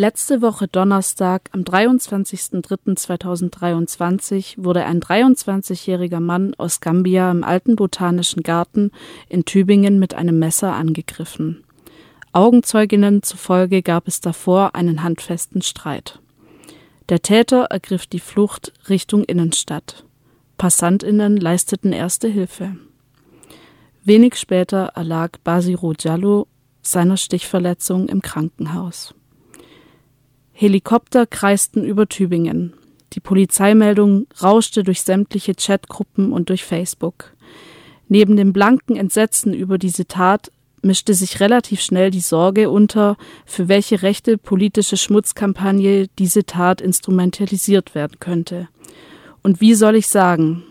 Letzte 0.00 0.40
Woche 0.40 0.64
Donnerstag, 0.66 1.50
am 1.52 1.60
23.03.2023, 1.60 4.54
wurde 4.56 4.86
ein 4.86 4.98
23-jähriger 4.98 6.20
Mann 6.20 6.54
aus 6.54 6.80
Gambia 6.80 7.30
im 7.30 7.44
Alten 7.44 7.76
Botanischen 7.76 8.42
Garten 8.42 8.92
in 9.28 9.44
Tübingen 9.44 9.98
mit 9.98 10.14
einem 10.14 10.38
Messer 10.38 10.72
angegriffen. 10.72 11.64
Augenzeuginnen 12.32 13.22
zufolge 13.22 13.82
gab 13.82 14.08
es 14.08 14.22
davor 14.22 14.74
einen 14.74 15.02
handfesten 15.02 15.60
Streit. 15.60 16.18
Der 17.10 17.20
Täter 17.20 17.64
ergriff 17.64 18.06
die 18.06 18.20
Flucht 18.20 18.72
Richtung 18.88 19.24
Innenstadt. 19.24 20.06
Passantinnen 20.56 21.36
leisteten 21.36 21.92
erste 21.92 22.28
Hilfe. 22.28 22.74
Wenig 24.02 24.36
später 24.36 24.92
erlag 24.94 25.32
Basiru 25.44 25.92
Jallo 26.00 26.46
seiner 26.80 27.18
Stichverletzung 27.18 28.08
im 28.08 28.22
Krankenhaus. 28.22 29.14
Helikopter 30.60 31.24
kreisten 31.24 31.86
über 31.86 32.06
Tübingen. 32.06 32.74
Die 33.14 33.20
Polizeimeldung 33.20 34.26
rauschte 34.42 34.84
durch 34.84 35.00
sämtliche 35.00 35.54
Chatgruppen 35.54 36.34
und 36.34 36.50
durch 36.50 36.64
Facebook. 36.64 37.32
Neben 38.08 38.36
dem 38.36 38.52
blanken 38.52 38.94
Entsetzen 38.94 39.54
über 39.54 39.78
diese 39.78 40.04
Tat 40.04 40.52
mischte 40.82 41.14
sich 41.14 41.40
relativ 41.40 41.80
schnell 41.80 42.10
die 42.10 42.20
Sorge 42.20 42.68
unter, 42.68 43.16
für 43.46 43.68
welche 43.68 44.02
rechte 44.02 44.36
politische 44.36 44.98
Schmutzkampagne 44.98 46.08
diese 46.18 46.44
Tat 46.44 46.82
instrumentalisiert 46.82 47.94
werden 47.94 48.18
könnte. 48.20 48.68
Und 49.42 49.62
wie 49.62 49.72
soll 49.72 49.96
ich 49.96 50.08
sagen? 50.08 50.62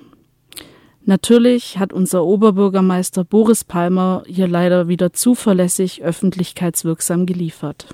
Natürlich 1.04 1.80
hat 1.80 1.94
unser 1.94 2.26
Oberbürgermeister 2.26 3.24
Boris 3.24 3.64
Palmer 3.64 4.22
hier 4.28 4.48
leider 4.48 4.88
wieder 4.88 5.14
zuverlässig 5.14 6.04
öffentlichkeitswirksam 6.04 7.26
geliefert. 7.26 7.88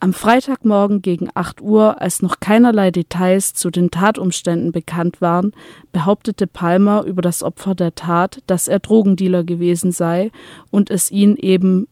Am 0.00 0.12
Freitagmorgen 0.12 1.02
gegen 1.02 1.28
8 1.34 1.60
Uhr, 1.60 2.00
als 2.00 2.22
noch 2.22 2.38
keinerlei 2.38 2.92
Details 2.92 3.54
zu 3.54 3.68
den 3.70 3.90
Tatumständen 3.90 4.70
bekannt 4.70 5.20
waren, 5.20 5.52
behauptete 5.90 6.46
Palmer 6.46 7.02
über 7.02 7.20
das 7.20 7.42
Opfer 7.42 7.74
der 7.74 7.96
Tat, 7.96 8.40
dass 8.46 8.68
er 8.68 8.78
Drogendealer 8.78 9.42
gewesen 9.42 9.90
sei 9.90 10.30
und 10.70 10.90
es 10.90 11.10
ihn 11.10 11.36
eben 11.36 11.88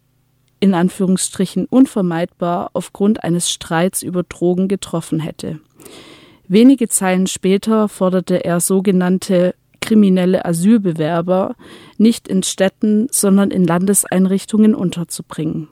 in 0.60 0.72
Anführungsstrichen 0.72 1.66
unvermeidbar 1.66 2.70
aufgrund 2.74 3.24
eines 3.24 3.50
Streits 3.50 4.02
über 4.02 4.22
Drogen 4.22 4.68
getroffen 4.68 5.18
hätte. 5.18 5.58
Wenige 6.46 6.88
Zeilen 6.88 7.26
später 7.26 7.88
forderte 7.88 8.44
er 8.44 8.60
sogenannte 8.60 9.56
kriminelle 9.80 10.44
Asylbewerber 10.44 11.56
nicht 11.98 12.28
in 12.28 12.44
Städten, 12.44 13.08
sondern 13.10 13.50
in 13.50 13.64
Landeseinrichtungen 13.64 14.76
unterzubringen. 14.76 15.68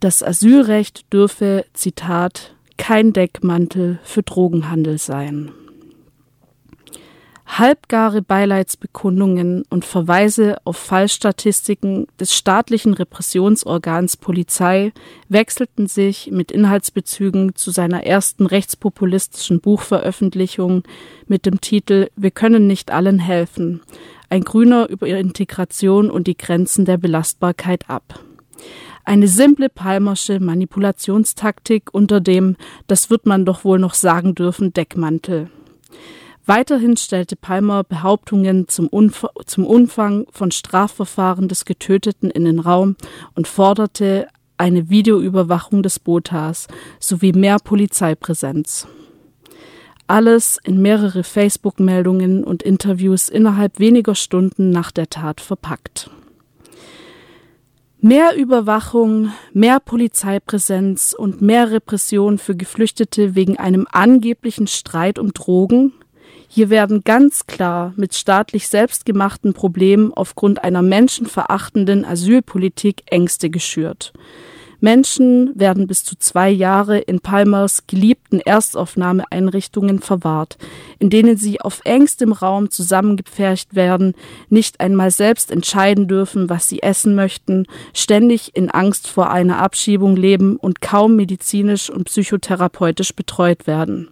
Das 0.00 0.22
Asylrecht 0.22 1.12
dürfe, 1.12 1.64
Zitat, 1.72 2.54
kein 2.76 3.12
Deckmantel 3.12 3.98
für 4.02 4.22
Drogenhandel 4.22 4.98
sein. 4.98 5.52
Halbgare 7.46 8.20
Beileidsbekundungen 8.20 9.64
und 9.70 9.84
Verweise 9.84 10.56
auf 10.64 10.76
Fallstatistiken 10.76 12.08
des 12.18 12.34
staatlichen 12.34 12.94
Repressionsorgans 12.94 14.16
Polizei 14.16 14.92
wechselten 15.28 15.86
sich 15.86 16.30
mit 16.32 16.50
Inhaltsbezügen 16.50 17.54
zu 17.54 17.70
seiner 17.70 18.04
ersten 18.04 18.46
rechtspopulistischen 18.46 19.60
Buchveröffentlichung 19.60 20.82
mit 21.28 21.46
dem 21.46 21.60
Titel 21.60 22.08
Wir 22.16 22.32
können 22.32 22.66
nicht 22.66 22.90
allen 22.90 23.20
helfen. 23.20 23.82
Ein 24.30 24.42
Grüner 24.42 24.88
über 24.88 25.06
Integration 25.06 26.10
und 26.10 26.26
die 26.26 26.36
Grenzen 26.36 26.86
der 26.86 26.96
Belastbarkeit 26.96 27.88
ab. 27.88 28.20
Eine 29.06 29.28
simple 29.28 29.68
Palmersche 29.68 30.40
Manipulationstaktik 30.40 31.92
unter 31.92 32.20
dem, 32.20 32.56
das 32.86 33.10
wird 33.10 33.26
man 33.26 33.44
doch 33.44 33.62
wohl 33.64 33.78
noch 33.78 33.92
sagen 33.92 34.34
dürfen, 34.34 34.72
Deckmantel. 34.72 35.50
Weiterhin 36.46 36.96
stellte 36.96 37.36
Palmer 37.36 37.84
Behauptungen 37.84 38.66
zum, 38.68 38.88
Umf 38.88 39.26
zum 39.44 39.66
Umfang 39.66 40.26
von 40.30 40.50
Strafverfahren 40.50 41.48
des 41.48 41.66
Getöteten 41.66 42.30
in 42.30 42.46
den 42.46 42.58
Raum 42.58 42.96
und 43.34 43.46
forderte 43.46 44.26
eine 44.56 44.88
Videoüberwachung 44.88 45.82
des 45.82 45.98
Botas 45.98 46.66
sowie 46.98 47.32
mehr 47.32 47.58
Polizeipräsenz. 47.58 48.86
Alles 50.06 50.58
in 50.64 50.80
mehrere 50.80 51.24
Facebook-Meldungen 51.24 52.44
und 52.44 52.62
Interviews 52.62 53.28
innerhalb 53.28 53.78
weniger 53.78 54.14
Stunden 54.14 54.70
nach 54.70 54.90
der 54.90 55.08
Tat 55.10 55.40
verpackt. 55.40 56.10
Mehr 58.06 58.36
Überwachung, 58.36 59.32
mehr 59.54 59.80
Polizeipräsenz 59.80 61.16
und 61.18 61.40
mehr 61.40 61.70
Repression 61.70 62.36
für 62.36 62.54
Geflüchtete 62.54 63.34
wegen 63.34 63.58
einem 63.58 63.86
angeblichen 63.90 64.66
Streit 64.66 65.18
um 65.18 65.32
Drogen. 65.32 65.94
Hier 66.46 66.68
werden 66.68 67.02
ganz 67.02 67.46
klar 67.46 67.94
mit 67.96 68.14
staatlich 68.14 68.68
selbstgemachten 68.68 69.54
Problemen 69.54 70.12
aufgrund 70.12 70.62
einer 70.64 70.82
menschenverachtenden 70.82 72.04
Asylpolitik 72.04 73.04
Ängste 73.06 73.48
geschürt. 73.48 74.12
Menschen 74.84 75.58
werden 75.58 75.86
bis 75.86 76.04
zu 76.04 76.14
zwei 76.18 76.50
Jahre 76.50 76.98
in 76.98 77.20
Palmers 77.20 77.86
geliebten 77.86 78.38
Erstaufnahmeeinrichtungen 78.38 79.98
verwahrt, 79.98 80.58
in 80.98 81.08
denen 81.08 81.38
sie 81.38 81.58
auf 81.58 81.80
engstem 81.84 82.32
Raum 82.32 82.68
zusammengepfercht 82.68 83.74
werden, 83.74 84.12
nicht 84.50 84.80
einmal 84.80 85.10
selbst 85.10 85.50
entscheiden 85.50 86.06
dürfen, 86.06 86.50
was 86.50 86.68
sie 86.68 86.82
essen 86.82 87.14
möchten, 87.14 87.64
ständig 87.94 88.54
in 88.54 88.70
Angst 88.70 89.08
vor 89.08 89.30
einer 89.30 89.56
Abschiebung 89.56 90.16
leben 90.16 90.56
und 90.56 90.82
kaum 90.82 91.16
medizinisch 91.16 91.88
und 91.88 92.04
psychotherapeutisch 92.04 93.14
betreut 93.14 93.66
werden. 93.66 94.10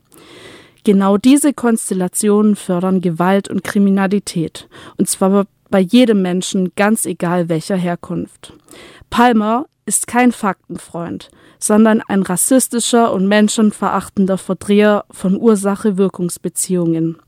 Genau 0.85 1.19
diese 1.19 1.53
Konstellationen 1.53 2.57
fördern 2.57 3.03
Gewalt 3.03 3.47
und 3.47 3.63
Kriminalität, 3.63 4.69
und 4.97 5.07
zwar 5.07 5.45
bei 5.69 5.81
jedem 5.81 6.23
Menschen, 6.23 6.73
ganz 6.77 7.05
egal 7.05 7.51
welcher 7.51 7.77
Herkunft. 7.77 8.55
Palmer 9.11 9.67
ist 9.87 10.07
kein 10.07 10.33
Faktenfreund, 10.33 11.31
sondern 11.59 12.03
ein 12.03 12.23
rassistischer 12.23 13.13
und 13.13 13.27
menschenverachtender 13.27 14.39
Verdreher 14.39 15.05
von 15.11 15.37
Ursache-Wirkungsbeziehungen. 15.37 17.19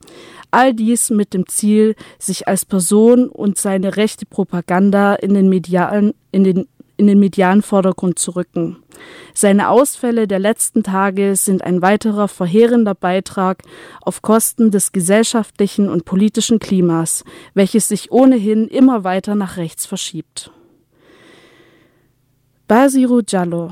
All 0.51 0.73
dies 0.73 1.11
mit 1.11 1.35
dem 1.35 1.49
Ziel, 1.49 1.97
sich 2.19 2.47
als 2.47 2.65
Person 2.65 3.29
und 3.29 3.59
seine 3.59 3.97
rechte 3.97 4.25
Propaganda 4.25 5.15
in 5.15 5.35
den 5.35 5.49
medialen, 5.49 6.15
in 6.31 6.45
den 6.45 6.69
in 6.97 7.07
den 7.07 7.19
medialen 7.19 7.63
Vordergrund 7.63 8.19
zu 8.19 8.33
rücken. 8.33 8.77
Seine 9.35 9.69
Ausfälle 9.69 10.29
der 10.29 10.39
letzten 10.39 10.83
Tage 10.83 11.35
sind 11.35 11.65
ein 11.65 11.83
weiterer 11.83 12.29
verheerender 12.29 12.95
Beitrag 12.95 13.63
auf 14.01 14.23
Kosten 14.23 14.71
des 14.71 14.93
gesellschaftlichen 14.93 15.89
und 15.89 16.05
politischen 16.05 16.61
Klimas, 16.61 17.25
welches 17.53 17.89
sich 17.89 18.13
ohnehin 18.13 18.69
immer 18.69 19.03
weiter 19.03 19.35
nach 19.35 19.57
rechts 19.57 19.87
verschiebt. 19.87 20.53
Basiru 22.75 23.23
Jallo, 23.25 23.71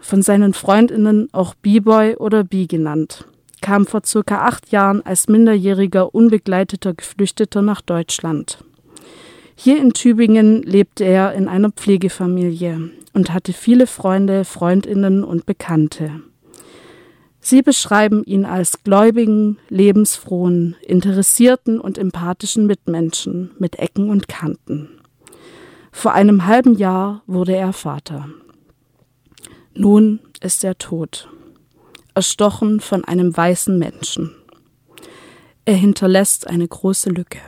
von 0.00 0.20
seinen 0.20 0.54
Freundinnen 0.54 1.28
auch 1.30 1.54
B-Boy 1.54 2.16
oder 2.16 2.42
B 2.42 2.66
genannt, 2.66 3.26
kam 3.60 3.86
vor 3.86 4.02
circa 4.04 4.44
acht 4.44 4.72
Jahren 4.72 5.06
als 5.06 5.28
minderjähriger 5.28 6.12
unbegleiteter 6.12 6.94
Geflüchteter 6.94 7.62
nach 7.62 7.80
Deutschland. 7.80 8.58
Hier 9.54 9.80
in 9.80 9.92
Tübingen 9.92 10.64
lebte 10.64 11.04
er 11.04 11.34
in 11.34 11.46
einer 11.46 11.70
Pflegefamilie 11.70 12.90
und 13.12 13.32
hatte 13.32 13.52
viele 13.52 13.86
Freunde, 13.86 14.44
Freundinnen 14.44 15.22
und 15.22 15.46
Bekannte. 15.46 16.20
Sie 17.38 17.62
beschreiben 17.62 18.24
ihn 18.24 18.46
als 18.46 18.82
gläubigen, 18.82 19.58
lebensfrohen, 19.68 20.74
interessierten 20.84 21.78
und 21.78 21.98
empathischen 21.98 22.66
Mitmenschen 22.66 23.52
mit 23.60 23.78
Ecken 23.78 24.10
und 24.10 24.26
Kanten. 24.26 24.88
Vor 25.96 26.12
einem 26.12 26.44
halben 26.44 26.74
Jahr 26.74 27.22
wurde 27.26 27.56
er 27.56 27.72
Vater. 27.72 28.28
Nun 29.74 30.18
ist 30.40 30.62
er 30.64 30.76
tot, 30.76 31.30
erstochen 32.14 32.80
von 32.80 33.04
einem 33.04 33.34
weißen 33.34 33.78
Menschen. 33.78 34.34
Er 35.64 35.76
hinterlässt 35.76 36.46
eine 36.46 36.68
große 36.68 37.08
Lücke. 37.08 37.38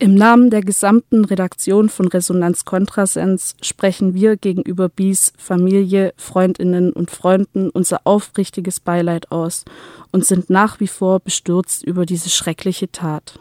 Im 0.00 0.14
Namen 0.14 0.50
der 0.50 0.62
gesamten 0.62 1.26
Redaktion 1.26 1.90
von 1.90 2.08
Resonanz 2.08 2.64
Kontrasens 2.64 3.54
sprechen 3.60 4.14
wir 4.14 4.36
gegenüber 4.36 4.88
Bies 4.88 5.34
Familie, 5.36 6.14
Freundinnen 6.16 6.92
und 6.92 7.10
Freunden 7.12 7.68
unser 7.68 8.00
aufrichtiges 8.04 8.80
Beileid 8.80 9.30
aus 9.30 9.66
und 10.10 10.24
sind 10.24 10.48
nach 10.48 10.80
wie 10.80 10.88
vor 10.88 11.20
bestürzt 11.20 11.84
über 11.84 12.06
diese 12.06 12.30
schreckliche 12.30 12.90
Tat. 12.90 13.38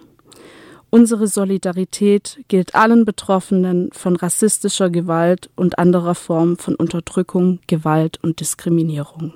Unsere 0.91 1.27
Solidarität 1.27 2.39
gilt 2.47 2.74
allen 2.74 3.06
Betroffenen 3.06 3.91
von 3.91 4.15
rassistischer 4.15 4.89
Gewalt 4.89 5.50
und 5.56 5.77
anderer 5.77 6.15
Form 6.15 6.57
von 6.57 6.74
Unterdrückung, 6.75 7.59
Gewalt 7.68 8.18
und 8.24 8.39
Diskriminierung. 8.39 9.33